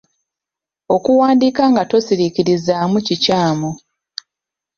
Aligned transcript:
Okuwandiika 0.95 1.63
nga 1.71 1.83
tosiriikirizaamu 1.91 2.97
kikyamu. 3.05 3.71